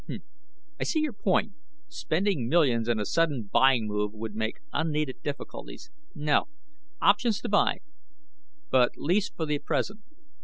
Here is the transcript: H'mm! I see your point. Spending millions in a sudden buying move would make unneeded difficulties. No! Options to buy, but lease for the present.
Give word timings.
H'mm! 0.09 0.23
I 0.79 0.83
see 0.83 1.01
your 1.01 1.13
point. 1.13 1.53
Spending 1.87 2.49
millions 2.49 2.87
in 2.87 2.99
a 2.99 3.05
sudden 3.05 3.47
buying 3.53 3.85
move 3.85 4.13
would 4.13 4.33
make 4.33 4.55
unneeded 4.73 5.21
difficulties. 5.21 5.91
No! 6.15 6.45
Options 7.03 7.39
to 7.41 7.47
buy, 7.49 7.81
but 8.71 8.97
lease 8.97 9.29
for 9.29 9.45
the 9.45 9.59
present. 9.59 10.01